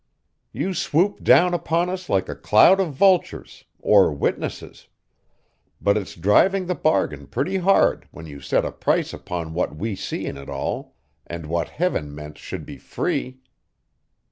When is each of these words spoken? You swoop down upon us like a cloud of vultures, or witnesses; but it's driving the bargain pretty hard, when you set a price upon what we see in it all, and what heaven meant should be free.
You 0.51 0.73
swoop 0.73 1.23
down 1.23 1.53
upon 1.53 1.87
us 1.87 2.09
like 2.09 2.27
a 2.27 2.33
cloud 2.35 2.79
of 2.79 2.91
vultures, 2.91 3.65
or 3.77 4.11
witnesses; 4.11 4.87
but 5.79 5.95
it's 5.95 6.15
driving 6.15 6.65
the 6.65 6.73
bargain 6.73 7.27
pretty 7.27 7.57
hard, 7.57 8.07
when 8.09 8.25
you 8.25 8.41
set 8.41 8.65
a 8.65 8.71
price 8.71 9.13
upon 9.13 9.53
what 9.53 9.75
we 9.75 9.95
see 9.95 10.25
in 10.25 10.37
it 10.37 10.49
all, 10.49 10.95
and 11.27 11.45
what 11.45 11.69
heaven 11.69 12.15
meant 12.15 12.39
should 12.39 12.65
be 12.65 12.79
free. 12.79 13.41